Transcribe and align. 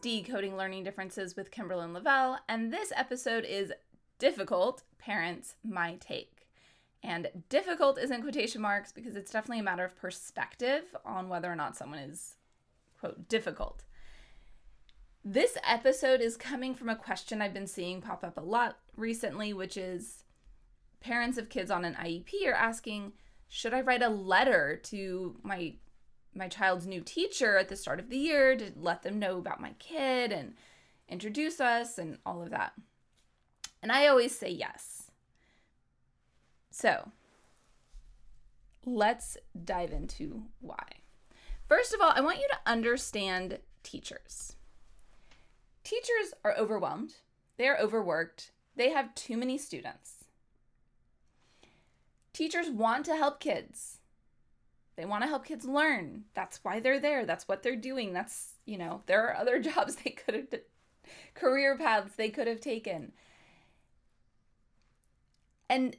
Decoding 0.00 0.56
Learning 0.56 0.84
Differences 0.84 1.34
with 1.34 1.50
Kimberlyn 1.50 1.92
Lavelle, 1.92 2.38
and 2.48 2.72
this 2.72 2.92
episode 2.94 3.44
is 3.44 3.72
Difficult 4.18 4.84
Parents 4.98 5.56
My 5.64 5.96
Take. 6.00 6.46
And 7.02 7.28
difficult 7.48 7.98
is 7.98 8.10
in 8.10 8.22
quotation 8.22 8.60
marks 8.60 8.92
because 8.92 9.16
it's 9.16 9.32
definitely 9.32 9.60
a 9.60 9.64
matter 9.64 9.84
of 9.84 9.96
perspective 9.96 10.84
on 11.04 11.28
whether 11.28 11.50
or 11.50 11.56
not 11.56 11.76
someone 11.76 11.98
is, 11.98 12.36
quote, 12.98 13.28
difficult. 13.28 13.82
This 15.24 15.58
episode 15.66 16.20
is 16.20 16.36
coming 16.36 16.74
from 16.74 16.88
a 16.88 16.96
question 16.96 17.42
I've 17.42 17.54
been 17.54 17.66
seeing 17.66 18.00
pop 18.00 18.22
up 18.22 18.36
a 18.36 18.42
lot 18.42 18.78
recently, 18.96 19.52
which 19.52 19.76
is 19.76 20.24
parents 21.00 21.38
of 21.38 21.48
kids 21.48 21.70
on 21.70 21.84
an 21.84 21.94
IEP 21.94 22.46
are 22.46 22.54
asking, 22.54 23.14
should 23.48 23.74
I 23.74 23.80
write 23.80 24.02
a 24.02 24.08
letter 24.08 24.80
to 24.84 25.36
my 25.42 25.74
my 26.34 26.48
child's 26.48 26.86
new 26.86 27.00
teacher 27.00 27.56
at 27.56 27.68
the 27.68 27.76
start 27.76 28.00
of 28.00 28.10
the 28.10 28.18
year 28.18 28.56
to 28.56 28.72
let 28.76 29.02
them 29.02 29.18
know 29.18 29.38
about 29.38 29.60
my 29.60 29.72
kid 29.78 30.32
and 30.32 30.54
introduce 31.08 31.60
us 31.60 31.98
and 31.98 32.18
all 32.24 32.42
of 32.42 32.50
that? 32.50 32.72
And 33.82 33.92
I 33.92 34.06
always 34.06 34.36
say 34.36 34.50
yes. 34.50 35.10
So, 36.70 37.10
let's 38.84 39.36
dive 39.64 39.92
into 39.92 40.44
why. 40.60 40.84
First 41.68 41.92
of 41.92 42.00
all, 42.00 42.12
I 42.14 42.20
want 42.20 42.38
you 42.38 42.48
to 42.48 42.70
understand 42.70 43.58
teachers. 43.82 44.56
Teachers 45.84 46.34
are 46.44 46.56
overwhelmed, 46.56 47.14
they're 47.56 47.78
overworked, 47.78 48.52
they 48.76 48.90
have 48.90 49.14
too 49.14 49.36
many 49.36 49.58
students. 49.58 50.24
Teachers 52.32 52.70
want 52.70 53.04
to 53.06 53.16
help 53.16 53.40
kids. 53.40 53.98
They 54.98 55.04
want 55.04 55.22
to 55.22 55.28
help 55.28 55.44
kids 55.44 55.64
learn. 55.64 56.24
That's 56.34 56.58
why 56.64 56.80
they're 56.80 56.98
there. 56.98 57.24
That's 57.24 57.46
what 57.46 57.62
they're 57.62 57.76
doing. 57.76 58.12
That's, 58.12 58.54
you 58.66 58.76
know, 58.76 59.02
there 59.06 59.28
are 59.28 59.36
other 59.36 59.60
jobs 59.60 59.94
they 59.94 60.10
could 60.10 60.34
have, 60.34 60.60
career 61.34 61.78
paths 61.78 62.16
they 62.16 62.30
could 62.30 62.48
have 62.48 62.60
taken. 62.60 63.12
And 65.70 65.96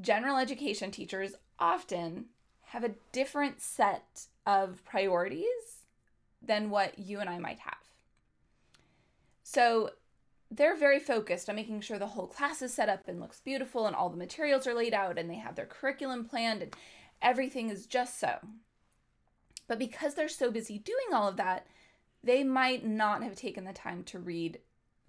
general 0.00 0.38
education 0.38 0.92
teachers 0.92 1.34
often 1.58 2.26
have 2.68 2.84
a 2.84 2.94
different 3.12 3.60
set 3.60 4.28
of 4.46 4.82
priorities 4.86 5.82
than 6.40 6.70
what 6.70 6.98
you 6.98 7.20
and 7.20 7.28
I 7.28 7.38
might 7.38 7.58
have. 7.58 7.74
So 9.42 9.90
they're 10.50 10.74
very 10.74 11.00
focused 11.00 11.50
on 11.50 11.56
making 11.56 11.82
sure 11.82 11.98
the 11.98 12.06
whole 12.06 12.28
class 12.28 12.62
is 12.62 12.72
set 12.72 12.88
up 12.88 13.08
and 13.08 13.20
looks 13.20 13.40
beautiful 13.40 13.86
and 13.86 13.94
all 13.94 14.08
the 14.08 14.16
materials 14.16 14.66
are 14.66 14.74
laid 14.74 14.94
out 14.94 15.18
and 15.18 15.28
they 15.28 15.34
have 15.34 15.54
their 15.54 15.66
curriculum 15.66 16.24
planned 16.24 16.62
and 16.62 16.74
everything 17.24 17.70
is 17.70 17.86
just 17.86 18.20
so. 18.20 18.38
But 19.66 19.78
because 19.78 20.14
they're 20.14 20.28
so 20.28 20.50
busy 20.50 20.78
doing 20.78 21.12
all 21.12 21.26
of 21.26 21.36
that, 21.38 21.66
they 22.22 22.44
might 22.44 22.86
not 22.86 23.22
have 23.22 23.34
taken 23.34 23.64
the 23.64 23.72
time 23.72 24.04
to 24.04 24.18
read 24.18 24.58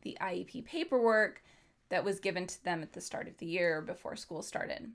the 0.01 0.17
IEP 0.19 0.65
paperwork 0.65 1.43
that 1.89 2.03
was 2.03 2.19
given 2.19 2.47
to 2.47 2.63
them 2.63 2.81
at 2.81 2.93
the 2.93 3.01
start 3.01 3.27
of 3.27 3.37
the 3.37 3.45
year 3.45 3.81
before 3.81 4.15
school 4.15 4.41
started. 4.41 4.91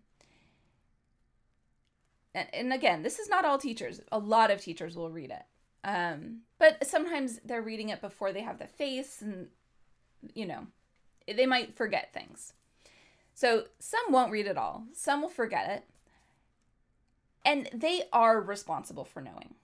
And, 2.34 2.48
and 2.52 2.72
again, 2.72 3.02
this 3.02 3.18
is 3.18 3.28
not 3.28 3.44
all 3.44 3.58
teachers. 3.58 4.00
A 4.10 4.18
lot 4.18 4.50
of 4.50 4.60
teachers 4.60 4.96
will 4.96 5.10
read 5.10 5.30
it. 5.30 5.42
Um, 5.82 6.40
but 6.58 6.86
sometimes 6.86 7.40
they're 7.44 7.62
reading 7.62 7.90
it 7.90 8.00
before 8.00 8.32
they 8.32 8.42
have 8.42 8.58
the 8.58 8.66
face 8.66 9.22
and 9.22 9.48
you 10.34 10.46
know, 10.46 10.66
they 11.26 11.46
might 11.46 11.76
forget 11.76 12.12
things. 12.12 12.54
So 13.34 13.64
some 13.78 14.00
won't 14.10 14.32
read 14.32 14.46
it 14.46 14.58
all, 14.58 14.84
some 14.92 15.22
will 15.22 15.28
forget 15.28 15.70
it. 15.70 15.84
And 17.44 17.68
they 17.72 18.02
are 18.12 18.40
responsible 18.40 19.04
for 19.04 19.20
knowing. 19.20 19.54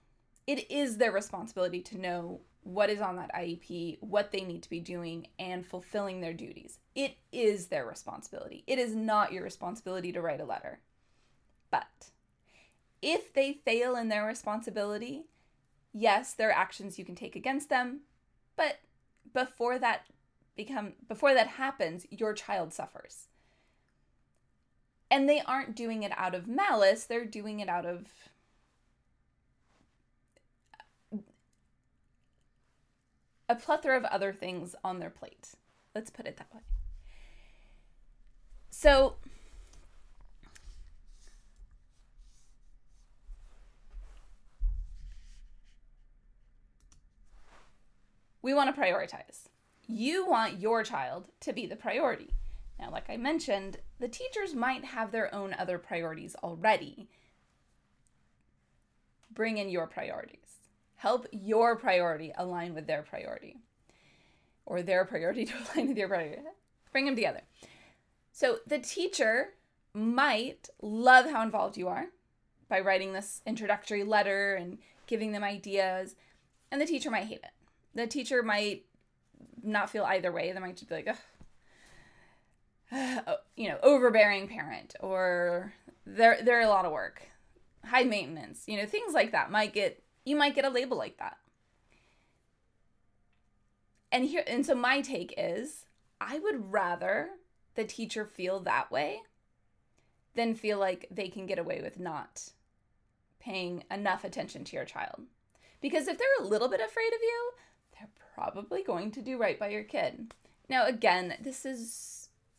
It 0.45 0.69
is 0.71 0.97
their 0.97 1.11
responsibility 1.11 1.81
to 1.81 1.97
know 1.97 2.41
what 2.63 2.89
is 2.89 2.99
on 2.99 3.15
that 3.15 3.33
IEP, 3.33 3.97
what 4.01 4.31
they 4.31 4.41
need 4.41 4.63
to 4.63 4.69
be 4.69 4.79
doing, 4.79 5.27
and 5.39 5.65
fulfilling 5.65 6.19
their 6.19 6.33
duties. 6.33 6.79
It 6.95 7.15
is 7.31 7.67
their 7.67 7.85
responsibility. 7.85 8.63
It 8.67 8.77
is 8.77 8.95
not 8.95 9.31
your 9.31 9.43
responsibility 9.43 10.11
to 10.11 10.21
write 10.21 10.41
a 10.41 10.45
letter. 10.45 10.79
But 11.71 12.11
if 13.01 13.33
they 13.33 13.53
fail 13.53 13.95
in 13.95 14.09
their 14.09 14.25
responsibility, 14.25 15.25
yes, 15.93 16.33
there 16.33 16.49
are 16.49 16.53
actions 16.53 16.99
you 16.99 17.05
can 17.05 17.15
take 17.15 17.35
against 17.35 17.69
them, 17.69 18.01
but 18.55 18.79
before 19.33 19.79
that 19.79 20.07
become 20.55 20.93
before 21.07 21.33
that 21.33 21.47
happens, 21.47 22.05
your 22.09 22.33
child 22.33 22.73
suffers. 22.73 23.27
And 25.09 25.29
they 25.29 25.41
aren't 25.41 25.75
doing 25.75 26.03
it 26.03 26.11
out 26.17 26.35
of 26.35 26.47
malice, 26.47 27.05
they're 27.05 27.25
doing 27.25 27.59
it 27.59 27.69
out 27.69 27.85
of 27.85 28.07
a 33.49 33.55
plethora 33.55 33.97
of 33.97 34.03
other 34.05 34.33
things 34.33 34.75
on 34.83 34.99
their 34.99 35.09
plate. 35.09 35.49
Let's 35.95 36.09
put 36.09 36.25
it 36.25 36.37
that 36.37 36.53
way. 36.53 36.61
So, 38.69 39.15
we 48.41 48.53
want 48.53 48.73
to 48.73 48.79
prioritize. 48.79 49.49
You 49.87 50.27
want 50.27 50.59
your 50.59 50.83
child 50.83 51.29
to 51.41 51.53
be 51.53 51.65
the 51.65 51.75
priority. 51.75 52.29
Now, 52.79 52.91
like 52.91 53.09
I 53.09 53.17
mentioned, 53.17 53.77
the 53.99 54.07
teachers 54.07 54.53
might 54.53 54.85
have 54.85 55.11
their 55.11 55.33
own 55.33 55.55
other 55.57 55.77
priorities 55.77 56.35
already. 56.43 57.07
Bring 59.33 59.57
in 59.57 59.69
your 59.69 59.87
priorities. 59.87 60.37
Help 60.97 61.27
your 61.31 61.75
priority 61.75 62.33
align 62.37 62.73
with 62.73 62.87
their 62.87 63.03
priority, 63.03 63.57
or 64.65 64.81
their 64.81 65.05
priority 65.05 65.45
to 65.45 65.53
align 65.75 65.89
with 65.89 65.97
your 65.97 66.07
priority. 66.07 66.41
Bring 66.91 67.05
them 67.05 67.15
together. 67.15 67.41
So, 68.31 68.59
the 68.67 68.79
teacher 68.79 69.53
might 69.93 70.69
love 70.81 71.29
how 71.29 71.41
involved 71.41 71.77
you 71.77 71.87
are 71.87 72.07
by 72.69 72.79
writing 72.79 73.13
this 73.13 73.41
introductory 73.45 74.03
letter 74.03 74.55
and 74.55 74.77
giving 75.07 75.31
them 75.31 75.43
ideas, 75.43 76.15
and 76.71 76.79
the 76.79 76.85
teacher 76.85 77.09
might 77.09 77.25
hate 77.25 77.39
it. 77.43 77.51
The 77.95 78.05
teacher 78.05 78.43
might 78.43 78.85
not 79.63 79.89
feel 79.89 80.03
either 80.03 80.31
way. 80.31 80.51
They 80.51 80.59
might 80.59 80.77
just 80.77 80.89
be 80.89 80.95
like, 80.95 81.15
Oh, 83.27 83.37
you 83.57 83.67
know, 83.67 83.77
overbearing 83.83 84.47
parent, 84.47 84.95
or 85.01 85.73
they're 86.05 86.41
they're 86.41 86.61
a 86.61 86.69
lot 86.69 86.85
of 86.85 86.93
work, 86.93 87.21
high 87.83 88.03
maintenance. 88.03 88.63
You 88.65 88.77
know, 88.77 88.85
things 88.85 89.13
like 89.13 89.33
that 89.33 89.51
might 89.51 89.73
get 89.73 90.01
you 90.23 90.37
might 90.37 90.55
get 90.55 90.65
a 90.65 90.69
label 90.69 90.97
like 90.97 91.17
that. 91.17 91.37
And 94.11 94.25
here 94.25 94.43
and 94.47 94.65
so 94.65 94.73
my 94.73 95.01
take 95.01 95.33
is 95.37 95.85
I 96.21 96.39
would 96.39 96.71
rather 96.71 97.29
the 97.75 97.83
teacher 97.83 98.25
feel 98.25 98.59
that 98.61 98.91
way 98.91 99.21
than 100.35 100.53
feel 100.53 100.79
like 100.79 101.07
they 101.11 101.27
can 101.27 101.45
get 101.45 101.59
away 101.59 101.81
with 101.81 101.99
not 101.99 102.51
paying 103.39 103.83
enough 103.91 104.23
attention 104.23 104.63
to 104.63 104.75
your 104.75 104.85
child. 104.85 105.23
Because 105.81 106.07
if 106.07 106.17
they're 106.17 106.27
a 106.39 106.47
little 106.47 106.69
bit 106.69 106.81
afraid 106.81 107.13
of 107.13 107.21
you, 107.21 107.51
they're 107.93 108.09
probably 108.33 108.83
going 108.83 109.11
to 109.11 109.21
do 109.21 109.37
right 109.37 109.59
by 109.59 109.69
your 109.69 109.83
kid. 109.83 110.33
Now 110.69 110.85
again, 110.85 111.35
this 111.41 111.65
is 111.65 112.16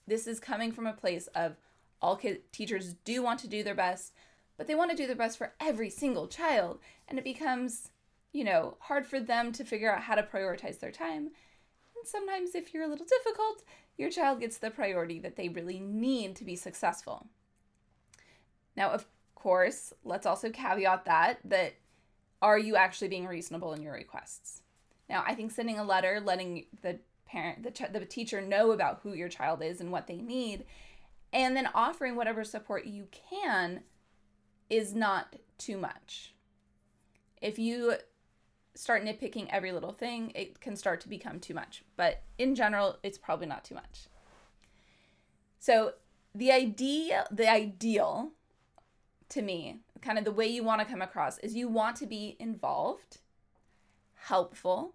this 0.09 0.27
is 0.27 0.41
coming 0.41 0.73
from 0.73 0.87
a 0.87 0.93
place 0.93 1.27
of 1.29 1.57
all 2.01 2.21
teachers 2.53 2.95
do 3.05 3.23
want 3.23 3.41
to 3.41 3.49
do 3.49 3.63
their 3.63 3.75
best, 3.75 4.13
but 4.57 4.67
they 4.67 4.75
want 4.75 4.91
to 4.91 4.97
do 4.97 5.07
their 5.07 5.17
best 5.17 5.39
for 5.39 5.53
every 5.61 5.91
single 5.91 6.27
child, 6.27 6.79
and 7.07 7.19
it 7.19 7.25
becomes, 7.25 7.91
you 8.33 8.45
know, 8.45 8.77
hard 8.81 9.07
for 9.07 9.21
them 9.21 9.53
to 9.53 9.65
figure 9.65 9.93
out 9.93 10.03
how 10.03 10.15
to 10.15 10.23
prioritize 10.23 10.81
their 10.81 10.93
time. 10.93 11.31
And 11.97 12.07
sometimes 12.07 12.55
if 12.55 12.73
you're 12.73 12.85
a 12.85 12.89
little 12.89 13.07
difficult, 13.07 13.63
your 13.97 14.11
child 14.11 14.41
gets 14.41 14.59
the 14.59 14.71
priority 14.71 15.19
that 15.21 15.37
they 15.37 15.49
really 15.49 15.81
need 15.81 16.37
to 16.37 16.45
be 16.45 16.57
successful. 16.57 17.27
Now, 18.77 18.91
of 18.91 19.07
course, 19.35 19.93
let's 20.05 20.27
also 20.27 20.51
caveat 20.51 21.05
that 21.05 21.41
that 21.45 21.75
are 22.41 22.59
you 22.59 22.77
actually 22.77 23.09
being 23.09 23.27
reasonable 23.27 23.73
in 23.73 23.83
your 23.83 23.95
requests? 23.95 24.63
Now, 25.09 25.25
I 25.27 25.35
think 25.35 25.51
sending 25.51 25.79
a 25.79 25.85
letter 25.85 26.21
letting 26.25 26.67
the 26.83 27.01
parent, 27.29 27.63
the, 27.63 27.71
ch- 27.71 27.93
the 27.93 28.05
teacher 28.05 28.41
know 28.41 28.73
about 28.73 29.01
who 29.03 29.13
your 29.13 29.29
child 29.29 29.63
is 29.63 29.81
and 29.81 29.93
what 29.93 30.07
they 30.07 30.17
need, 30.17 30.65
and 31.33 31.57
then 31.57 31.69
offering 31.75 32.17
whatever 32.17 32.43
support 32.43 32.87
you 32.87 33.07
can 33.31 33.83
is 34.71 34.95
not 34.95 35.37
too 35.59 35.77
much. 35.77 36.35
If 37.41 37.59
you 37.59 37.95
start 38.75 39.05
nitpicking 39.05 39.49
every 39.51 39.73
little 39.73 39.93
thing, 39.93 40.33
it 40.35 40.61
can 40.61 40.77
start 40.77 41.01
to 41.03 41.09
become 41.09 41.41
too 41.41 41.55
much. 41.55 41.85
But 41.97 42.23
in 42.39 42.55
general, 42.55 42.99
it's 43.03 43.19
probably 43.19 43.47
not 43.47 43.65
too 43.65 43.75
much. 43.75 44.07
So, 45.59 45.95
the 46.35 46.53
idea, 46.53 47.27
the 47.31 47.51
ideal 47.51 48.31
to 49.31 49.43
me, 49.43 49.81
kind 50.01 50.19
of 50.19 50.25
the 50.25 50.33
way 50.33 50.47
you 50.47 50.63
want 50.63 50.81
to 50.81 50.87
come 50.87 51.03
across 51.03 51.39
is 51.39 51.55
you 51.55 51.69
want 51.69 51.97
to 51.97 52.07
be 52.07 52.37
involved, 52.39 53.19
helpful, 54.15 54.95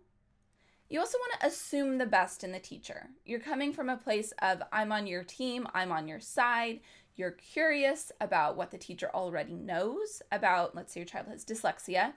you 0.94 1.00
also 1.00 1.18
want 1.18 1.42
to 1.42 1.48
assume 1.48 1.98
the 1.98 2.06
best 2.06 2.44
in 2.44 2.52
the 2.52 2.60
teacher. 2.60 3.08
You're 3.26 3.40
coming 3.40 3.74
from 3.74 3.90
a 3.90 3.98
place 3.98 4.32
of, 4.44 4.62
I'm 4.72 4.92
on 4.92 5.08
your 5.08 5.24
team, 5.24 5.68
I'm 5.74 5.92
on 5.92 6.08
your 6.08 6.20
side. 6.20 6.82
You're 7.16 7.32
curious 7.32 8.12
about 8.22 8.58
what 8.58 8.70
the 8.70 8.78
teacher 8.78 9.10
already 9.12 9.56
knows 9.56 10.22
about, 10.32 10.76
let's 10.76 10.94
say 10.94 11.00
your 11.00 11.08
child 11.08 11.26
has 11.30 11.44
dyslexia. 11.44 12.14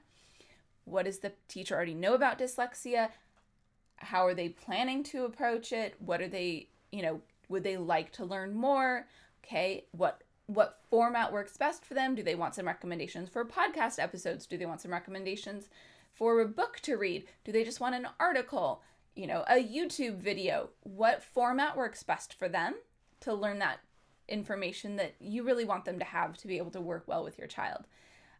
What 0.84 1.06
does 1.06 1.20
the 1.20 1.32
teacher 1.48 1.74
already 1.74 1.94
know 1.94 2.12
about 2.12 2.38
dyslexia? 2.38 3.08
How 3.96 4.26
are 4.26 4.34
they 4.34 4.50
planning 4.50 5.02
to 5.04 5.24
approach 5.24 5.72
it? 5.72 5.94
What 5.98 6.20
are 6.20 6.28
they, 6.28 6.68
you 6.92 7.00
know, 7.00 7.22
would 7.48 7.64
they 7.64 7.78
like 7.78 8.12
to 8.12 8.26
learn 8.26 8.54
more? 8.54 9.06
Okay, 9.42 9.86
what 9.92 10.20
what 10.48 10.80
format 10.90 11.32
works 11.32 11.56
best 11.56 11.84
for 11.84 11.94
them? 11.94 12.14
Do 12.14 12.22
they 12.22 12.34
want 12.34 12.54
some 12.54 12.66
recommendations 12.66 13.30
for 13.30 13.44
podcast 13.44 13.98
episodes? 13.98 14.46
Do 14.46 14.58
they 14.58 14.66
want 14.66 14.82
some 14.82 14.92
recommendations 14.92 15.70
for 16.16 16.40
a 16.40 16.48
book 16.48 16.80
to 16.80 16.96
read? 16.96 17.26
Do 17.44 17.52
they 17.52 17.64
just 17.64 17.80
want 17.80 17.94
an 17.94 18.08
article? 18.18 18.82
You 19.14 19.26
know, 19.26 19.44
a 19.48 19.62
YouTube 19.62 20.18
video? 20.18 20.70
What 20.82 21.22
format 21.22 21.76
works 21.76 22.02
best 22.02 22.34
for 22.34 22.48
them 22.48 22.74
to 23.20 23.34
learn 23.34 23.58
that 23.60 23.80
information 24.28 24.96
that 24.96 25.14
you 25.20 25.44
really 25.44 25.64
want 25.64 25.84
them 25.84 25.98
to 25.98 26.04
have 26.04 26.36
to 26.38 26.48
be 26.48 26.58
able 26.58 26.70
to 26.72 26.80
work 26.80 27.04
well 27.06 27.22
with 27.22 27.38
your 27.38 27.46
child? 27.46 27.84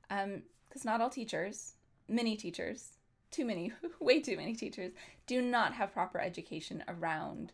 Because 0.09 0.25
um, 0.27 0.43
not 0.85 1.01
all 1.01 1.11
teachers, 1.11 1.75
many 2.09 2.37
teachers, 2.37 2.93
too 3.31 3.45
many, 3.45 3.73
way 4.01 4.21
too 4.21 4.37
many 4.37 4.55
teachers, 4.55 4.93
do 5.27 5.43
not 5.43 5.75
have 5.75 5.93
proper 5.93 6.21
education 6.21 6.83
around 6.89 7.53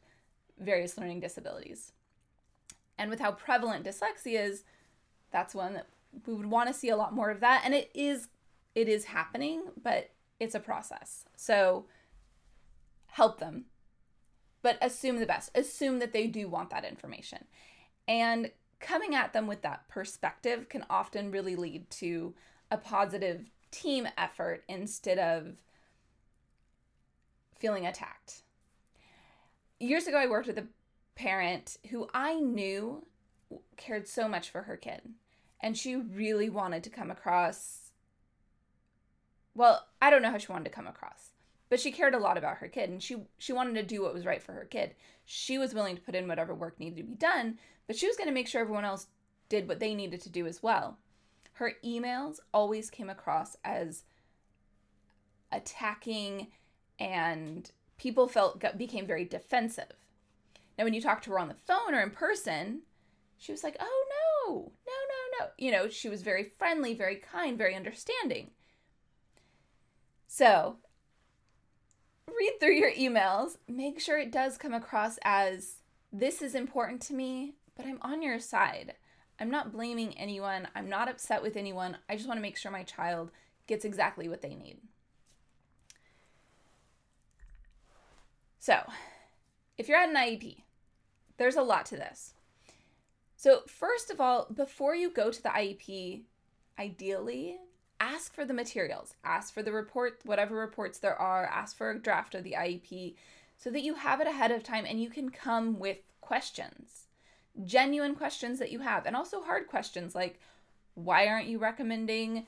various 0.59 0.97
learning 0.97 1.21
disabilities. 1.21 1.93
And 2.99 3.11
with 3.11 3.21
how 3.21 3.33
prevalent 3.33 3.85
dyslexia 3.85 4.45
is, 4.45 4.65
that's 5.31 5.55
one 5.55 5.75
that 5.75 5.87
we 6.27 6.35
would 6.35 6.47
want 6.47 6.69
to 6.69 6.75
see 6.75 6.91
a 6.91 6.97
lot 6.97 7.15
more 7.15 7.31
of 7.31 7.41
that. 7.41 7.63
And 7.65 7.75
it 7.75 7.91
is 7.95 8.29
it 8.75 8.89
is 8.89 9.05
happening, 9.05 9.63
but 9.83 10.11
it's 10.41 10.55
a 10.55 10.61
process. 10.61 11.25
So 11.37 11.87
help 13.07 13.39
them. 13.39 13.67
But 14.63 14.79
assume 14.81 15.19
the 15.19 15.27
best. 15.27 15.51
Assume 15.55 15.99
that 15.99 16.13
they 16.13 16.27
do 16.27 16.49
want 16.49 16.71
that 16.71 16.85
information. 16.85 17.45
And 18.07 18.51
coming 18.81 19.15
at 19.15 19.33
them 19.33 19.47
with 19.47 19.63
that 19.63 19.89
perspective 19.89 20.69
can 20.69 20.85
often 20.89 21.31
really 21.31 21.57
lead 21.57 21.91
to 21.91 22.35
a 22.71 22.77
positive 22.77 23.51
team 23.71 24.09
effort 24.17 24.65
instead 24.69 25.19
of 25.19 25.57
feeling 27.57 27.87
attacked. 27.87 28.43
Years 29.79 30.07
ago, 30.07 30.17
I 30.17 30.27
worked 30.27 30.47
with 30.47 30.59
a 30.59 30.67
parent 31.15 31.77
who 31.91 32.09
I 32.15 32.41
knew 32.41 33.07
cared 33.77 34.09
so 34.09 34.29
much 34.29 34.51
for 34.51 34.63
her 34.63 34.77
kid. 34.77 35.03
And 35.61 35.77
she 35.77 35.97
really 35.97 36.51
wanted 36.51 36.83
to 36.85 36.91
come 36.91 37.11
across. 37.11 37.82
Well, 39.55 39.87
I 40.01 40.11
don't 40.11 40.23
know 40.23 40.31
how 40.31 40.39
she 40.39 40.51
wanted 40.53 40.65
to 40.65 40.75
come 40.75 40.87
across, 40.87 41.31
but 41.69 41.81
she 41.81 41.93
cared 41.93 42.15
a 42.15 42.19
lot 42.19 42.39
about 42.39 42.59
her 42.59 42.69
kid 42.69 42.91
and 42.91 43.03
she 43.03 43.17
she 43.39 43.53
wanted 43.53 43.75
to 43.75 43.83
do 43.83 44.03
what 44.03 44.15
was 44.15 44.27
right 44.27 44.43
for 44.43 44.53
her 44.53 44.65
kid. 44.65 44.95
She 45.25 45.59
was 45.59 45.75
willing 45.75 45.97
to 45.97 46.03
put 46.03 46.15
in 46.15 46.29
whatever 46.29 46.55
work 46.55 46.79
needed 46.79 46.97
to 46.97 47.03
be 47.05 47.15
done, 47.15 47.59
but 47.87 47.97
she 47.97 48.07
was 48.07 48.17
going 48.17 48.29
to 48.29 48.35
make 48.35 48.49
sure 48.49 48.61
everyone 48.61 48.85
else 48.85 49.07
did 49.49 49.69
what 49.69 49.81
they 49.81 49.95
needed 49.95 50.21
to 50.23 50.31
do 50.31 50.47
as 50.47 50.63
well. 50.63 50.99
Her 51.55 51.75
emails 51.85 52.39
always 52.55 52.91
came 52.91 53.11
across 53.11 53.57
as 53.65 54.05
attacking 55.53 56.49
and 56.99 57.71
people 57.99 58.27
felt 58.27 58.59
got, 58.59 58.79
became 58.79 59.07
very 59.07 59.25
defensive 59.25 59.93
now, 60.79 60.85
when 60.85 60.95
you 60.95 61.01
talk 61.01 61.23
to 61.23 61.31
her 61.31 61.39
on 61.39 61.49
the 61.49 61.55
phone 61.55 61.95
or 61.95 62.01
in 62.01 62.11
person, 62.11 62.83
she 63.39 63.53
was 63.53 63.63
like, 63.63 63.77
oh 63.79 64.05
no, 64.49 64.73
no, 64.87 64.93
no, 65.09 65.45
no. 65.45 65.51
You 65.59 65.71
know, 65.71 65.89
she 65.89 66.09
was 66.09 66.23
very 66.23 66.45
friendly, 66.45 66.95
very 66.95 67.17
kind, 67.17 67.59
very 67.59 67.75
understanding. 67.75 68.51
So, 70.35 70.77
read 72.27 72.55
through 72.59 72.77
your 72.77 72.91
emails. 72.93 73.59
Make 73.69 74.01
sure 74.01 74.19
it 74.19 74.33
does 74.33 74.57
come 74.57 74.73
across 74.73 75.19
as 75.23 75.83
this 76.11 76.41
is 76.41 76.55
important 76.55 77.03
to 77.03 77.13
me, 77.13 77.57
but 77.77 77.85
I'm 77.85 77.99
on 78.01 78.23
your 78.23 78.41
side. 78.41 78.95
I'm 79.39 79.51
not 79.51 79.73
blaming 79.73 80.17
anyone. 80.17 80.69
I'm 80.75 80.89
not 80.89 81.11
upset 81.11 81.43
with 81.43 81.55
anyone. 81.55 81.99
I 82.09 82.17
just 82.17 82.27
want 82.27 82.39
to 82.39 82.43
make 82.43 82.57
sure 82.57 82.73
my 82.73 82.83
child 82.83 83.31
gets 83.67 83.85
exactly 83.85 84.27
what 84.27 84.41
they 84.41 84.55
need. 84.55 84.79
So, 88.59 88.81
if 89.77 89.87
you're 89.87 89.99
at 89.99 90.09
an 90.09 90.17
IEP, 90.17 90.63
there's 91.37 91.57
a 91.57 91.63
lot 91.63 91.85
to 91.87 91.97
this. 91.97 92.33
So, 93.37 93.65
first 93.67 94.11
of 94.11 94.19
all, 94.19 94.47
before 94.51 94.97
you 94.97 95.11
go 95.11 95.31
to 95.31 95.43
the 95.43 95.51
IEP, 95.51 96.23
ideally, 96.79 97.59
ask 98.03 98.35
for 98.35 98.45
the 98.45 98.53
materials, 98.53 99.15
ask 99.25 99.55
for 99.55 99.63
the 99.63 99.73
report, 99.73 100.21
whatever 100.25 100.57
reports 100.57 100.99
there 100.99 101.15
are, 101.15 101.45
ask 101.45 101.77
for 101.77 101.91
a 101.91 101.99
draft 101.99 102.35
of 102.35 102.43
the 102.43 102.57
IEP 102.59 103.15
so 103.57 103.71
that 103.71 103.83
you 103.83 103.95
have 103.95 104.21
it 104.21 104.27
ahead 104.27 104.51
of 104.51 104.65
time 104.65 104.85
and 104.89 105.01
you 105.01 105.09
can 105.09 105.31
come 105.31 105.79
with 105.79 105.99
questions, 106.21 107.07
genuine 107.65 108.17
questions 108.17 108.59
that 108.59 108.73
you 108.73 108.81
have, 108.81 109.07
and 109.07 109.15
also 109.15 109.43
hard 109.43 109.69
questions 109.69 110.15
like, 110.15 110.41
why 110.95 111.29
aren't 111.29 111.47
you 111.47 111.59
recommending 111.59 112.47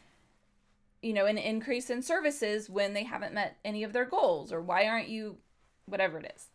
you 1.03 1.13
know 1.13 1.27
an 1.27 1.39
increase 1.39 1.89
in 1.89 2.03
services 2.03 2.69
when 2.69 2.95
they 2.95 3.05
haven't 3.05 3.35
met 3.35 3.57
any 3.65 3.85
of 3.85 3.93
their 3.93 4.05
goals? 4.05 4.53
Or 4.53 4.61
why 4.61 4.87
aren't 4.87 5.09
you 5.09 5.37
whatever 5.87 6.19
it 6.19 6.33
is. 6.35 6.49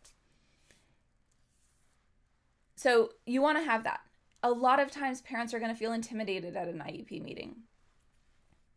So 2.76 3.10
you 3.26 3.42
want 3.42 3.58
to 3.58 3.64
have 3.64 3.84
that. 3.84 4.00
A 4.42 4.50
lot 4.50 4.80
of 4.80 4.90
times 4.90 5.20
parents 5.20 5.52
are 5.52 5.58
going 5.58 5.72
to 5.72 5.78
feel 5.78 5.92
intimidated 5.92 6.56
at 6.56 6.68
an 6.68 6.78
IEP 6.78 7.22
meeting. 7.22 7.56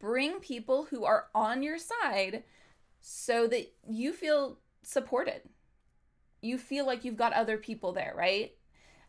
Bring 0.04 0.42
people 0.42 0.84
who 0.90 1.06
are 1.06 1.28
on 1.34 1.64
your 1.64 1.78
side 1.78 2.44
so 3.00 3.48
that 3.48 3.72
you 3.90 4.12
feel 4.12 4.60
supported. 4.82 5.44
You 6.42 6.58
feel 6.58 6.86
like 6.86 7.06
you've 7.06 7.16
got 7.16 7.32
other 7.32 7.58
people 7.58 7.94
there, 7.94 8.14
right? 8.14 8.52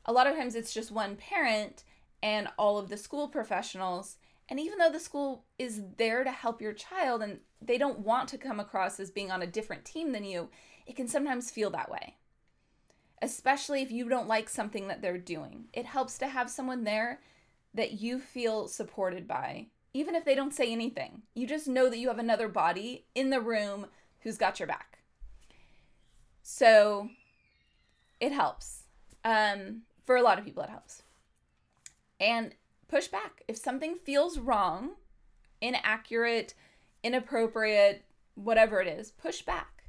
A 0.05 0.13
lot 0.13 0.29
of 0.29 0.37
times 0.37 0.55
it's 0.55 0.73
just 0.73 0.93
one 0.93 1.17
parent 1.17 1.83
and 2.23 2.47
all 2.57 2.79
of 2.79 2.91
the 2.91 2.97
school 2.97 3.27
professionals. 3.27 4.19
And 4.49 4.61
even 4.61 4.79
though 4.79 4.93
the 4.93 5.01
school 5.01 5.47
is 5.59 5.83
there 5.97 6.23
to 6.23 6.31
help 6.31 6.63
your 6.63 6.73
child 6.73 7.23
and 7.23 7.41
they 7.61 7.77
don't 7.77 7.99
want 7.99 8.29
to 8.29 8.39
come 8.39 8.61
across 8.61 9.01
as 9.01 9.11
being 9.11 9.33
on 9.33 9.43
a 9.43 9.49
different 9.49 9.85
team 9.85 10.13
than 10.13 10.23
you, 10.23 10.49
it 10.87 10.95
can 10.95 11.09
sometimes 11.09 11.51
feel 11.51 11.71
that 11.71 11.91
way 11.91 12.19
especially 13.23 13.81
if 13.81 13.91
you 13.91 14.07
don't 14.07 14.29
like 14.29 14.51
something 14.51 14.89
that 14.89 15.01
they're 15.01 15.17
doing. 15.17 15.65
It 15.73 15.87
helps 15.87 16.19
to 16.19 16.29
have 16.29 16.51
someone 16.51 16.85
there 16.85 17.21
that 17.73 17.93
you 17.93 18.19
feel 18.19 18.69
supported 18.69 19.27
by, 19.27 19.69
even 19.95 20.15
if 20.15 20.25
they 20.25 20.35
don't 20.35 20.53
say 20.53 20.71
anything. 20.71 21.23
You 21.35 21.47
just 21.47 21.67
know 21.67 21.89
that 21.89 21.99
you 21.99 22.09
have 22.09 22.19
another 22.19 22.49
body 22.49 23.07
in 23.15 23.31
the 23.31 23.41
room 23.41 23.87
who's 24.21 24.37
got 24.37 24.61
your 24.61 24.67
back. 24.67 24.99
So 26.43 27.09
it 28.21 28.33
helps. 28.33 28.83
Um, 29.25 29.83
for 30.05 30.17
a 30.17 30.23
lot 30.23 30.39
of 30.39 30.45
people, 30.45 30.63
it 30.63 30.69
helps. 30.69 31.03
And 32.21 32.55
push 32.89 33.09
back. 33.09 33.43
If 33.49 33.57
something 33.57 33.95
feels 33.95 34.39
wrong, 34.39 34.91
inaccurate, 35.61 36.55
inappropriate, 37.03 38.05
whatever 38.35 38.83
it 38.83 38.89
is, 38.89 39.11
push 39.11 39.41
back. 39.41 39.85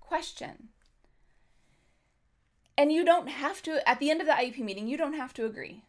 Question 0.00 0.70
and 2.80 2.90
you 2.90 3.04
don't 3.04 3.28
have 3.28 3.60
to, 3.60 3.86
at 3.86 3.98
the 3.98 4.10
end 4.10 4.22
of 4.22 4.26
the 4.26 4.32
IEP 4.32 4.58
meeting, 4.60 4.88
you 4.88 4.96
don't 4.96 5.12
have 5.12 5.34
to 5.34 5.44
agree. 5.44 5.82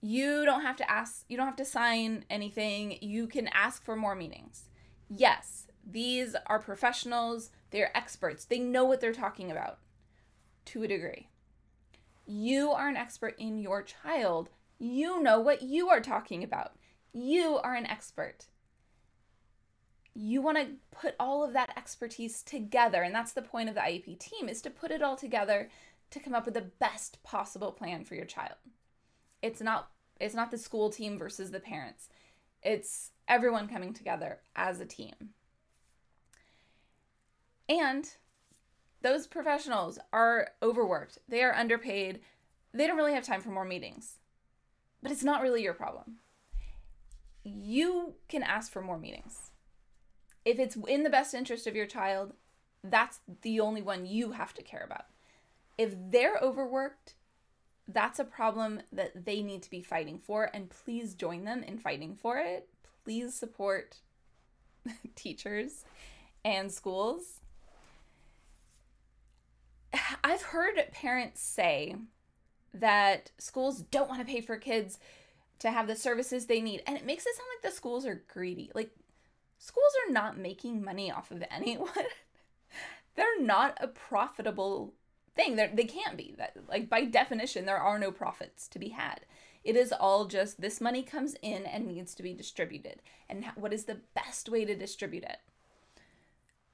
You 0.00 0.44
don't 0.44 0.62
have 0.62 0.76
to 0.76 0.90
ask, 0.90 1.24
you 1.28 1.36
don't 1.36 1.46
have 1.46 1.56
to 1.56 1.64
sign 1.64 2.24
anything. 2.30 2.98
You 3.00 3.26
can 3.26 3.48
ask 3.48 3.84
for 3.84 3.96
more 3.96 4.14
meetings. 4.14 4.64
Yes, 5.08 5.66
these 5.84 6.36
are 6.46 6.58
professionals, 6.58 7.50
they're 7.70 7.96
experts, 7.96 8.44
they 8.44 8.58
know 8.58 8.84
what 8.84 9.00
they're 9.00 9.12
talking 9.12 9.50
about 9.50 9.78
to 10.66 10.82
a 10.82 10.88
degree. 10.88 11.28
You 12.26 12.70
are 12.70 12.88
an 12.88 12.96
expert 12.96 13.34
in 13.38 13.58
your 13.58 13.82
child. 13.82 14.50
You 14.78 15.22
know 15.22 15.40
what 15.40 15.62
you 15.62 15.88
are 15.88 16.00
talking 16.00 16.42
about. 16.44 16.72
You 17.12 17.58
are 17.58 17.74
an 17.74 17.86
expert 17.86 18.46
you 20.14 20.42
want 20.42 20.58
to 20.58 20.66
put 20.90 21.14
all 21.20 21.44
of 21.44 21.52
that 21.52 21.72
expertise 21.76 22.42
together 22.42 23.02
and 23.02 23.14
that's 23.14 23.32
the 23.32 23.42
point 23.42 23.68
of 23.68 23.74
the 23.74 23.80
IEP 23.80 24.18
team 24.18 24.48
is 24.48 24.60
to 24.62 24.70
put 24.70 24.90
it 24.90 25.02
all 25.02 25.16
together 25.16 25.68
to 26.10 26.20
come 26.20 26.34
up 26.34 26.44
with 26.44 26.54
the 26.54 26.60
best 26.60 27.22
possible 27.22 27.70
plan 27.70 28.04
for 28.04 28.16
your 28.16 28.24
child. 28.24 28.56
It's 29.42 29.60
not 29.60 29.90
it's 30.20 30.34
not 30.34 30.50
the 30.50 30.58
school 30.58 30.90
team 30.90 31.18
versus 31.18 31.50
the 31.50 31.60
parents. 31.60 32.08
It's 32.62 33.12
everyone 33.26 33.68
coming 33.68 33.94
together 33.94 34.40
as 34.54 34.80
a 34.80 34.86
team. 34.86 35.14
And 37.68 38.06
those 39.00 39.26
professionals 39.26 39.98
are 40.12 40.48
overworked. 40.62 41.18
They 41.28 41.42
are 41.42 41.54
underpaid. 41.54 42.20
They 42.74 42.86
don't 42.86 42.98
really 42.98 43.14
have 43.14 43.24
time 43.24 43.40
for 43.40 43.50
more 43.50 43.64
meetings. 43.64 44.18
But 45.02 45.10
it's 45.10 45.24
not 45.24 45.40
really 45.40 45.62
your 45.62 45.72
problem. 45.72 46.16
You 47.42 48.14
can 48.28 48.42
ask 48.42 48.70
for 48.70 48.82
more 48.82 48.98
meetings 48.98 49.50
if 50.44 50.58
it's 50.58 50.76
in 50.88 51.02
the 51.02 51.10
best 51.10 51.34
interest 51.34 51.66
of 51.66 51.76
your 51.76 51.86
child, 51.86 52.32
that's 52.82 53.20
the 53.42 53.60
only 53.60 53.82
one 53.82 54.06
you 54.06 54.32
have 54.32 54.54
to 54.54 54.62
care 54.62 54.82
about. 54.84 55.06
If 55.76 55.94
they're 56.10 56.38
overworked, 56.40 57.14
that's 57.92 58.18
a 58.18 58.24
problem 58.24 58.80
that 58.92 59.24
they 59.24 59.42
need 59.42 59.62
to 59.62 59.70
be 59.70 59.82
fighting 59.82 60.18
for, 60.18 60.50
and 60.52 60.70
please 60.70 61.14
join 61.14 61.44
them 61.44 61.62
in 61.62 61.78
fighting 61.78 62.14
for 62.14 62.38
it. 62.38 62.68
Please 63.04 63.34
support 63.34 63.98
teachers 65.14 65.84
and 66.44 66.70
schools. 66.70 67.40
I've 70.22 70.42
heard 70.42 70.80
parents 70.92 71.40
say 71.40 71.96
that 72.72 73.32
schools 73.38 73.82
don't 73.90 74.08
want 74.08 74.20
to 74.20 74.32
pay 74.32 74.40
for 74.40 74.56
kids 74.56 74.98
to 75.58 75.70
have 75.70 75.86
the 75.86 75.96
services 75.96 76.46
they 76.46 76.60
need, 76.60 76.82
and 76.86 76.96
it 76.96 77.04
makes 77.04 77.26
it 77.26 77.34
sound 77.34 77.48
like 77.54 77.70
the 77.70 77.76
schools 77.76 78.06
are 78.06 78.22
greedy. 78.28 78.70
Like, 78.74 78.90
schools 79.58 79.92
are 80.06 80.12
not 80.12 80.38
making 80.38 80.82
money 80.82 81.10
off 81.10 81.30
of 81.30 81.42
anyone. 81.50 81.90
they're 83.16 83.42
not 83.42 83.76
a 83.80 83.88
profitable 83.88 84.94
thing. 85.40 85.56
They're, 85.56 85.70
they 85.72 85.84
can't 85.84 86.16
be. 86.16 86.34
That 86.38 86.56
like 86.68 86.88
by 86.88 87.04
definition, 87.04 87.66
there 87.66 87.78
are 87.78 87.98
no 87.98 88.10
profits 88.10 88.68
to 88.68 88.78
be 88.78 88.90
had. 88.90 89.20
It 89.62 89.76
is 89.76 89.92
all 89.92 90.24
just 90.26 90.60
this 90.60 90.80
money 90.80 91.02
comes 91.02 91.34
in 91.42 91.66
and 91.66 91.86
needs 91.86 92.14
to 92.14 92.22
be 92.22 92.32
distributed. 92.32 93.02
And 93.28 93.44
what 93.56 93.72
is 93.72 93.84
the 93.84 94.00
best 94.14 94.48
way 94.48 94.64
to 94.64 94.74
distribute 94.74 95.24
it? 95.24 95.38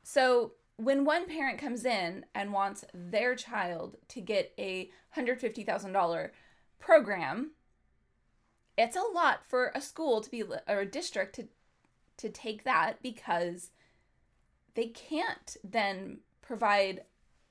So, 0.02 0.52
when 0.76 1.04
one 1.04 1.26
parent 1.26 1.58
comes 1.58 1.84
in 1.84 2.26
and 2.34 2.52
wants 2.52 2.84
their 2.92 3.34
child 3.34 3.96
to 4.08 4.20
get 4.20 4.52
a 4.58 4.90
$150,000 5.16 6.30
program, 6.78 7.52
it's 8.76 8.96
a 8.96 9.00
lot 9.14 9.40
for 9.46 9.72
a 9.74 9.80
school 9.80 10.20
to 10.20 10.30
be 10.30 10.42
or 10.42 10.80
a 10.80 10.86
district 10.86 11.34
to 11.36 11.48
to 12.18 12.28
take 12.30 12.64
that 12.64 13.02
because 13.02 13.70
they 14.74 14.86
can't 14.86 15.56
then 15.62 16.18
provide 16.40 17.02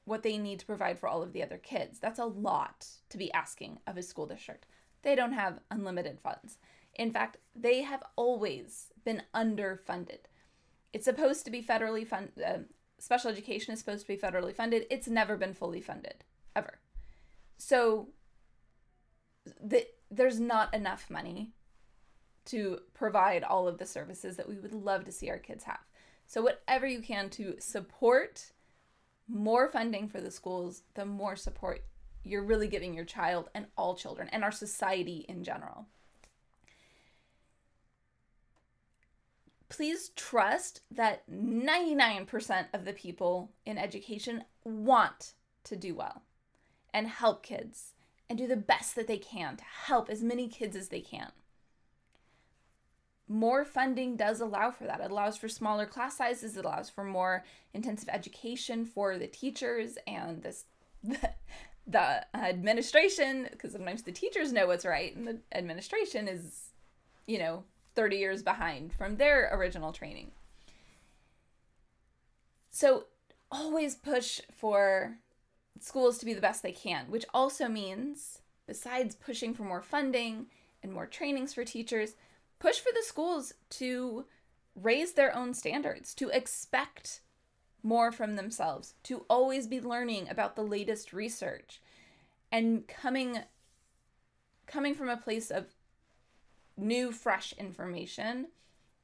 what 0.05 0.23
they 0.23 0.37
need 0.37 0.59
to 0.59 0.65
provide 0.65 0.99
for 0.99 1.07
all 1.09 1.21
of 1.21 1.33
the 1.33 1.43
other 1.43 1.57
kids. 1.57 1.99
That's 1.99 2.19
a 2.19 2.25
lot 2.25 2.87
to 3.09 3.17
be 3.17 3.31
asking 3.33 3.79
of 3.87 3.97
a 3.97 4.03
school 4.03 4.27
district. 4.27 4.67
They 5.01 5.15
don't 5.15 5.33
have 5.33 5.59
unlimited 5.69 6.19
funds. 6.19 6.57
In 6.95 7.11
fact, 7.11 7.37
they 7.55 7.81
have 7.81 8.03
always 8.15 8.93
been 9.03 9.23
underfunded. 9.33 10.19
It's 10.93 11.05
supposed 11.05 11.43
to 11.45 11.51
be 11.51 11.61
federally 11.61 12.07
funded. 12.07 12.43
Uh, 12.43 12.57
special 12.99 13.29
education 13.29 13.73
is 13.73 13.79
supposed 13.79 14.01
to 14.01 14.07
be 14.07 14.17
federally 14.17 14.55
funded. 14.55 14.85
It's 14.89 15.07
never 15.07 15.35
been 15.35 15.53
fully 15.53 15.81
funded, 15.81 16.23
ever. 16.55 16.79
So 17.57 18.09
the, 19.61 19.87
there's 20.09 20.39
not 20.39 20.73
enough 20.73 21.09
money 21.09 21.51
to 22.45 22.79
provide 22.93 23.43
all 23.43 23.67
of 23.67 23.77
the 23.77 23.85
services 23.85 24.37
that 24.37 24.47
we 24.47 24.57
would 24.57 24.73
love 24.73 25.03
to 25.05 25.11
see 25.11 25.29
our 25.29 25.39
kids 25.39 25.63
have. 25.63 25.79
So, 26.27 26.41
whatever 26.41 26.87
you 26.87 27.01
can 27.01 27.29
to 27.31 27.55
support 27.59 28.51
more 29.27 29.67
funding 29.69 30.07
for 30.07 30.21
the 30.21 30.31
schools, 30.31 30.83
the 30.93 31.05
more 31.05 31.35
support 31.35 31.83
you're 32.23 32.43
really 32.43 32.67
giving 32.67 32.93
your 32.93 33.05
child 33.05 33.49
and 33.53 33.67
all 33.77 33.95
children 33.95 34.27
and 34.31 34.43
our 34.43 34.51
society 34.51 35.25
in 35.29 35.43
general. 35.43 35.85
Please 39.69 40.09
trust 40.15 40.81
that 40.89 41.29
99% 41.29 42.67
of 42.73 42.85
the 42.85 42.93
people 42.93 43.51
in 43.65 43.77
education 43.77 44.43
want 44.63 45.33
to 45.63 45.75
do 45.75 45.95
well 45.95 46.23
and 46.93 47.07
help 47.07 47.43
kids 47.43 47.93
and 48.29 48.37
do 48.37 48.47
the 48.47 48.55
best 48.55 48.95
that 48.95 49.07
they 49.07 49.17
can 49.17 49.57
to 49.57 49.63
help 49.63 50.09
as 50.09 50.23
many 50.23 50.47
kids 50.47 50.75
as 50.75 50.89
they 50.89 51.01
can 51.01 51.31
more 53.27 53.65
funding 53.65 54.15
does 54.15 54.39
allow 54.39 54.71
for 54.71 54.85
that. 54.85 55.01
It 55.01 55.11
allows 55.11 55.37
for 55.37 55.47
smaller 55.47 55.85
class 55.85 56.17
sizes, 56.17 56.57
it 56.57 56.65
allows 56.65 56.89
for 56.89 57.03
more 57.03 57.43
intensive 57.73 58.09
education 58.09 58.85
for 58.85 59.17
the 59.17 59.27
teachers 59.27 59.97
and 60.07 60.43
this 60.43 60.65
the, 61.03 61.17
the 61.87 62.25
administration 62.35 63.47
because 63.51 63.71
sometimes 63.73 64.03
the 64.03 64.11
teachers 64.11 64.51
know 64.51 64.67
what's 64.67 64.85
right 64.85 65.15
and 65.15 65.27
the 65.27 65.39
administration 65.53 66.27
is 66.27 66.69
you 67.27 67.37
know 67.37 67.63
30 67.95 68.17
years 68.17 68.43
behind 68.43 68.93
from 68.93 69.17
their 69.17 69.49
original 69.55 69.91
training. 69.91 70.31
So 72.69 73.05
always 73.51 73.95
push 73.95 74.41
for 74.51 75.17
schools 75.79 76.17
to 76.17 76.25
be 76.25 76.33
the 76.33 76.41
best 76.41 76.61
they 76.61 76.71
can, 76.71 77.05
which 77.09 77.25
also 77.33 77.67
means 77.67 78.39
besides 78.67 79.15
pushing 79.15 79.53
for 79.53 79.63
more 79.63 79.81
funding 79.81 80.47
and 80.83 80.91
more 80.91 81.05
trainings 81.05 81.53
for 81.53 81.63
teachers, 81.63 82.15
push 82.59 82.79
for 82.79 82.91
the 82.93 83.03
schools 83.03 83.53
to 83.71 84.25
raise 84.75 85.13
their 85.13 85.35
own 85.35 85.53
standards, 85.53 86.13
to 86.15 86.29
expect 86.29 87.21
more 87.83 88.11
from 88.11 88.35
themselves, 88.35 88.95
to 89.03 89.25
always 89.29 89.67
be 89.67 89.79
learning 89.79 90.27
about 90.29 90.55
the 90.55 90.63
latest 90.63 91.13
research 91.13 91.81
and 92.51 92.87
coming 92.87 93.39
coming 94.67 94.95
from 94.95 95.09
a 95.09 95.17
place 95.17 95.51
of 95.51 95.65
new 96.75 97.11
fresh 97.11 97.53
information, 97.53 98.47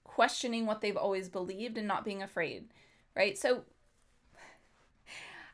questioning 0.03 0.65
what 0.65 0.81
they've 0.81 0.97
always 0.97 1.29
believed 1.29 1.77
and 1.77 1.87
not 1.87 2.03
being 2.03 2.23
afraid, 2.23 2.65
right? 3.15 3.37
So 3.37 3.63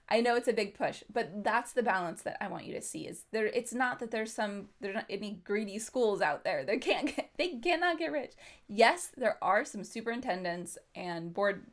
I 0.09 0.21
know 0.21 0.35
it's 0.35 0.47
a 0.47 0.53
big 0.53 0.77
push, 0.77 1.03
but 1.11 1.43
that's 1.43 1.73
the 1.73 1.83
balance 1.83 2.21
that 2.21 2.41
I 2.41 2.47
want 2.47 2.65
you 2.65 2.73
to 2.75 2.81
see. 2.81 3.07
Is 3.07 3.25
there? 3.31 3.47
It's 3.47 3.73
not 3.73 3.99
that 3.99 4.11
there's 4.11 4.33
some 4.33 4.69
there's 4.79 4.95
not 4.95 5.05
any 5.09 5.41
greedy 5.43 5.79
schools 5.79 6.21
out 6.21 6.43
there. 6.43 6.63
They 6.63 6.77
can't 6.77 7.13
get 7.15 7.31
they 7.37 7.57
cannot 7.57 7.99
get 7.99 8.11
rich. 8.11 8.33
Yes, 8.67 9.11
there 9.17 9.37
are 9.41 9.65
some 9.65 9.83
superintendents 9.83 10.77
and 10.95 11.33
board 11.33 11.67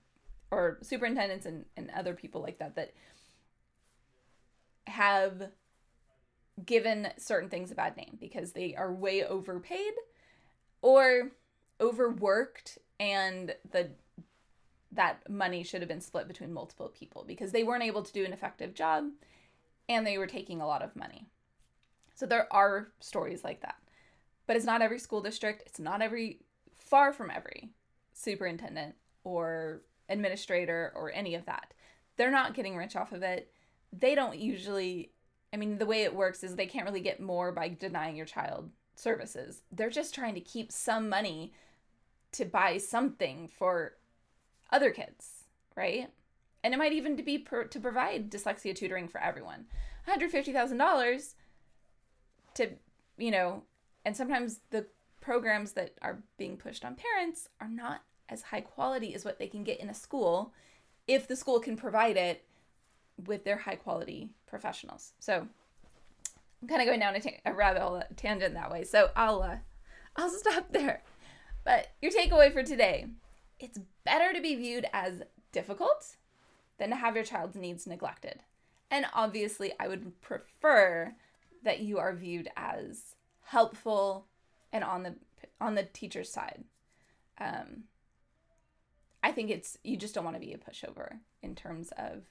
or 0.50 0.78
superintendents 0.82 1.46
and, 1.46 1.64
and 1.76 1.90
other 1.96 2.14
people 2.14 2.40
like 2.40 2.58
that 2.58 2.76
that 2.76 2.94
have 4.86 5.50
given 6.64 7.08
certain 7.18 7.48
things 7.48 7.70
a 7.70 7.74
bad 7.74 7.96
name 7.96 8.16
because 8.20 8.52
they 8.52 8.74
are 8.76 8.92
way 8.92 9.24
overpaid 9.24 9.92
or 10.82 11.32
overworked 11.80 12.78
and 13.00 13.54
the 13.70 13.90
that 14.94 15.28
money 15.28 15.62
should 15.62 15.80
have 15.82 15.88
been 15.88 16.00
split 16.00 16.28
between 16.28 16.52
multiple 16.52 16.88
people 16.88 17.24
because 17.26 17.52
they 17.52 17.62
weren't 17.62 17.82
able 17.82 18.02
to 18.02 18.12
do 18.12 18.24
an 18.24 18.32
effective 18.32 18.74
job 18.74 19.04
and 19.88 20.06
they 20.06 20.18
were 20.18 20.26
taking 20.26 20.60
a 20.60 20.66
lot 20.66 20.82
of 20.82 20.96
money. 20.96 21.26
So 22.14 22.26
there 22.26 22.52
are 22.52 22.88
stories 23.00 23.44
like 23.44 23.60
that. 23.62 23.76
But 24.46 24.56
it's 24.56 24.64
not 24.64 24.82
every 24.82 24.98
school 24.98 25.20
district, 25.20 25.62
it's 25.66 25.80
not 25.80 26.02
every, 26.02 26.40
far 26.74 27.12
from 27.12 27.30
every 27.30 27.70
superintendent 28.12 28.94
or 29.24 29.82
administrator 30.08 30.92
or 30.94 31.10
any 31.12 31.34
of 31.34 31.46
that. 31.46 31.72
They're 32.16 32.30
not 32.30 32.54
getting 32.54 32.76
rich 32.76 32.94
off 32.94 33.12
of 33.12 33.22
it. 33.22 33.50
They 33.92 34.14
don't 34.14 34.38
usually, 34.38 35.12
I 35.52 35.56
mean, 35.56 35.78
the 35.78 35.86
way 35.86 36.02
it 36.02 36.14
works 36.14 36.44
is 36.44 36.54
they 36.54 36.66
can't 36.66 36.86
really 36.86 37.00
get 37.00 37.20
more 37.20 37.52
by 37.52 37.68
denying 37.68 38.16
your 38.16 38.26
child 38.26 38.70
services. 38.94 39.62
They're 39.72 39.90
just 39.90 40.14
trying 40.14 40.34
to 40.34 40.40
keep 40.40 40.70
some 40.70 41.08
money 41.08 41.52
to 42.32 42.44
buy 42.44 42.78
something 42.78 43.48
for 43.48 43.94
other 44.70 44.90
kids, 44.90 45.44
right? 45.76 46.08
And 46.62 46.72
it 46.72 46.78
might 46.78 46.92
even 46.92 47.16
be 47.16 47.38
per, 47.38 47.64
to 47.64 47.80
provide 47.80 48.30
dyslexia 48.30 48.74
tutoring 48.74 49.08
for 49.08 49.20
everyone. 49.20 49.66
$150,000 50.08 51.34
to, 52.54 52.70
you 53.18 53.30
know, 53.30 53.62
and 54.04 54.16
sometimes 54.16 54.60
the 54.70 54.86
programs 55.20 55.72
that 55.72 55.94
are 56.02 56.22
being 56.36 56.56
pushed 56.56 56.84
on 56.84 56.96
parents 56.96 57.48
are 57.60 57.68
not 57.68 58.02
as 58.28 58.42
high 58.42 58.60
quality 58.60 59.14
as 59.14 59.24
what 59.24 59.38
they 59.38 59.46
can 59.46 59.64
get 59.64 59.80
in 59.80 59.90
a 59.90 59.94
school 59.94 60.52
if 61.06 61.28
the 61.28 61.36
school 61.36 61.60
can 61.60 61.76
provide 61.76 62.16
it 62.16 62.44
with 63.26 63.44
their 63.44 63.56
high 63.56 63.76
quality 63.76 64.30
professionals. 64.46 65.12
So 65.18 65.46
I'm 66.62 66.68
kind 66.68 66.80
of 66.80 66.86
going 66.86 67.00
down 67.00 67.14
a, 67.44 67.52
rabbit 67.52 67.82
hole 67.82 67.96
a 67.96 68.06
tangent 68.14 68.54
that 68.54 68.70
way. 68.70 68.84
So 68.84 69.10
I'll 69.14 69.42
uh, 69.42 69.56
I'll 70.16 70.30
stop 70.38 70.72
there. 70.72 71.02
But 71.64 71.92
your 72.00 72.10
takeaway 72.10 72.52
for 72.52 72.62
today 72.62 73.06
it's 73.58 73.78
better 74.04 74.32
to 74.32 74.40
be 74.40 74.54
viewed 74.54 74.86
as 74.92 75.22
difficult 75.52 76.16
than 76.78 76.90
to 76.90 76.96
have 76.96 77.14
your 77.14 77.24
child's 77.24 77.56
needs 77.56 77.86
neglected. 77.86 78.40
And 78.90 79.06
obviously, 79.14 79.72
I 79.80 79.88
would 79.88 80.20
prefer 80.20 81.14
that 81.62 81.80
you 81.80 81.98
are 81.98 82.14
viewed 82.14 82.48
as 82.56 83.16
helpful 83.42 84.26
and 84.72 84.84
on 84.84 85.02
the 85.02 85.14
on 85.60 85.74
the 85.74 85.84
teacher's 85.84 86.30
side. 86.30 86.64
Um, 87.38 87.84
I 89.22 89.32
think 89.32 89.50
it's 89.50 89.78
you 89.82 89.96
just 89.96 90.14
don't 90.14 90.24
want 90.24 90.36
to 90.36 90.40
be 90.40 90.52
a 90.52 90.58
pushover 90.58 91.18
in 91.42 91.54
terms 91.54 91.92
of 91.96 92.24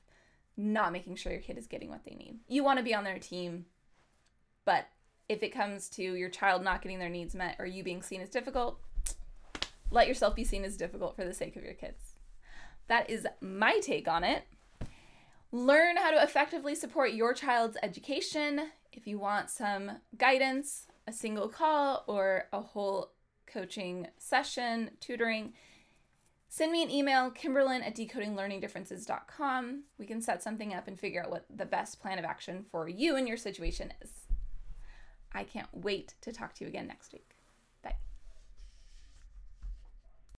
not 0.55 0.91
making 0.91 1.15
sure 1.15 1.31
your 1.31 1.41
kid 1.41 1.57
is 1.57 1.67
getting 1.67 1.89
what 1.89 2.05
they 2.05 2.15
need. 2.15 2.37
You 2.47 2.63
want 2.63 2.77
to 2.77 2.83
be 2.83 2.93
on 2.93 3.03
their 3.03 3.17
team, 3.17 3.65
but 4.65 4.87
if 5.27 5.41
it 5.41 5.49
comes 5.49 5.89
to 5.89 6.03
your 6.03 6.29
child 6.29 6.63
not 6.63 6.81
getting 6.81 6.99
their 6.99 7.09
needs 7.09 7.33
met 7.33 7.55
or 7.57 7.65
you 7.65 7.83
being 7.83 8.03
seen 8.03 8.21
as 8.21 8.29
difficult, 8.29 8.79
let 9.91 10.07
yourself 10.07 10.35
be 10.35 10.43
seen 10.43 10.63
as 10.63 10.77
difficult 10.77 11.15
for 11.15 11.23
the 11.23 11.33
sake 11.33 11.55
of 11.55 11.63
your 11.63 11.73
kids. 11.73 12.15
That 12.87 13.09
is 13.09 13.27
my 13.41 13.79
take 13.79 14.07
on 14.07 14.23
it. 14.23 14.43
Learn 15.51 15.97
how 15.97 16.11
to 16.11 16.23
effectively 16.23 16.75
support 16.75 17.13
your 17.13 17.33
child's 17.33 17.77
education. 17.83 18.71
If 18.91 19.05
you 19.05 19.19
want 19.19 19.49
some 19.49 19.91
guidance, 20.17 20.87
a 21.07 21.13
single 21.13 21.47
call, 21.47 22.03
or 22.07 22.45
a 22.51 22.59
whole 22.59 23.11
coaching 23.45 24.07
session, 24.17 24.91
tutoring, 24.99 25.53
send 26.49 26.71
me 26.71 26.81
an 26.81 26.89
email, 26.89 27.29
kimberlyn 27.29 27.85
at 27.85 27.95
decodinglearningdifferences.com. 27.95 29.83
We 29.99 30.05
can 30.05 30.21
set 30.21 30.41
something 30.41 30.73
up 30.73 30.87
and 30.87 30.99
figure 30.99 31.23
out 31.23 31.31
what 31.31 31.45
the 31.55 31.65
best 31.65 32.01
plan 32.01 32.17
of 32.17 32.25
action 32.25 32.65
for 32.71 32.87
you 32.87 33.15
and 33.15 33.27
your 33.27 33.37
situation 33.37 33.93
is. 34.01 34.09
I 35.31 35.43
can't 35.43 35.69
wait 35.71 36.15
to 36.21 36.31
talk 36.31 36.53
to 36.55 36.63
you 36.63 36.67
again 36.67 36.87
next 36.87 37.13
week. 37.13 37.32